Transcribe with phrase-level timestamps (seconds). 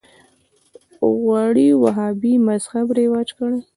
[1.21, 3.59] غواړي وهابي مذهب رواج کړي